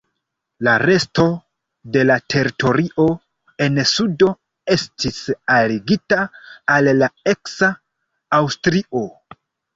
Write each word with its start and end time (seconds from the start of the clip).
La 0.67 0.71
resto 0.81 1.25
de 1.97 2.05
la 2.09 2.15
teritorio 2.33 3.05
en 3.67 3.77
sudo 3.91 4.31
estis 4.77 5.21
aligita 5.59 6.21
al 6.79 6.91
la 7.03 7.13
eksa 7.35 7.73
Aŭstrio. 8.41 9.07